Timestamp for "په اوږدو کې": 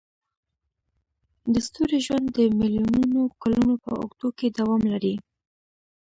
3.83-4.47